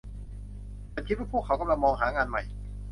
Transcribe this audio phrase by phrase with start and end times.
[0.93, 2.41] ฉันคิดว่าพวกเขากำลังมองหางานใหม่